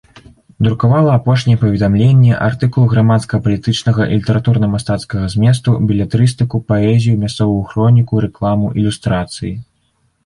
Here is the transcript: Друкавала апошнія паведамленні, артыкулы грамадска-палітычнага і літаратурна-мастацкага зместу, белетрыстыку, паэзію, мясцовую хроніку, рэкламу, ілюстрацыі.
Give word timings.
Друкавала 0.67 1.09
апошнія 1.17 1.57
паведамленні, 1.63 2.31
артыкулы 2.45 2.87
грамадска-палітычнага 2.93 4.07
і 4.07 4.17
літаратурна-мастацкага 4.21 5.29
зместу, 5.35 5.77
белетрыстыку, 5.93 6.55
паэзію, 6.75 7.15
мясцовую 7.25 7.63
хроніку, 7.71 8.13
рэкламу, 8.27 8.77
ілюстрацыі. 8.83 9.53